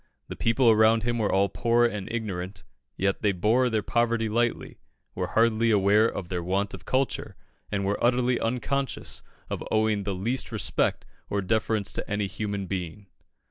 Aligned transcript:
The 0.29 0.35
people 0.35 0.71
around 0.71 1.03
him 1.03 1.19
were 1.19 1.31
all 1.31 1.47
poor 1.47 1.85
and 1.85 2.11
ignorant, 2.11 2.63
yet 2.97 3.21
they 3.21 3.31
bore 3.31 3.69
their 3.69 3.83
poverty 3.83 4.29
lightly, 4.29 4.79
were 5.13 5.27
hardly 5.27 5.69
aware 5.69 6.07
of 6.09 6.27
their 6.27 6.41
want 6.41 6.73
of 6.73 6.85
culture, 6.85 7.35
and 7.71 7.85
were 7.85 8.03
utterly 8.03 8.39
unconscious 8.39 9.21
of 9.47 9.63
owing 9.69 10.01
the 10.01 10.15
least 10.15 10.51
respect 10.51 11.05
or 11.29 11.39
deference 11.39 11.93
to 11.93 12.09
any 12.09 12.25
human 12.25 12.65
being. 12.65 13.05